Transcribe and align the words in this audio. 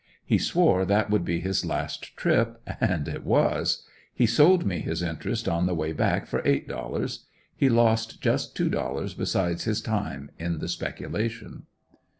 He 0.25 0.39
swore 0.39 0.83
that 0.83 1.11
would 1.11 1.23
be 1.23 1.41
his 1.41 1.63
last 1.63 2.17
trip 2.17 2.59
and 2.79 3.07
it 3.07 3.23
was. 3.23 3.83
He 4.11 4.25
sold 4.25 4.65
me 4.65 4.79
his 4.79 5.03
interest 5.03 5.47
on 5.47 5.67
the 5.67 5.75
way 5.75 5.93
back 5.93 6.25
for 6.25 6.41
eight 6.43 6.67
dollars; 6.67 7.27
he 7.55 7.69
lost 7.69 8.19
just 8.19 8.55
two 8.55 8.67
dollars 8.69 9.13
besides 9.13 9.65
his 9.65 9.79
time 9.79 10.31
in 10.39 10.57
the 10.57 10.67
speculation. 10.67 11.67